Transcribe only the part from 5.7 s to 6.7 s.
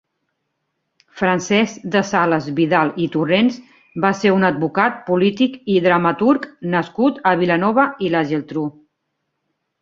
i dramaturg